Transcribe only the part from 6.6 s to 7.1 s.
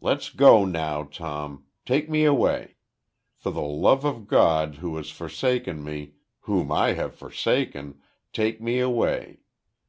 I